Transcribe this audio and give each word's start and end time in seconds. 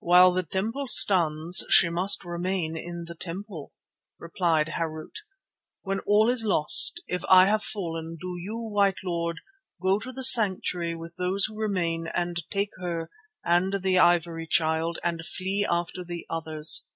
"While 0.00 0.32
the 0.32 0.42
temple 0.42 0.88
stands 0.88 1.64
she 1.70 1.90
must 1.90 2.24
remain 2.24 2.76
in 2.76 3.04
the 3.06 3.14
temple," 3.14 3.72
replied 4.18 4.66
Harût. 4.70 5.06
"But 5.12 5.20
when 5.82 6.00
all 6.00 6.28
is 6.28 6.44
lost, 6.44 7.00
if 7.06 7.22
I 7.28 7.46
have 7.46 7.62
fallen, 7.62 8.16
do 8.20 8.34
you, 8.36 8.56
White 8.58 8.98
Lord, 9.04 9.38
go 9.80 10.00
to 10.00 10.10
the 10.10 10.24
sanctuary 10.24 10.96
with 10.96 11.14
those 11.18 11.44
who 11.44 11.54
remain 11.56 12.08
and 12.12 12.42
take 12.50 12.70
her 12.80 13.10
and 13.44 13.74
the 13.84 14.00
Ivory 14.00 14.48
Child 14.48 14.98
and 15.04 15.24
flee 15.24 15.64
after 15.70 16.02
the 16.02 16.26
others. 16.28 16.86